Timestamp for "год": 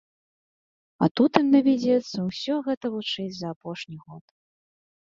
4.05-4.25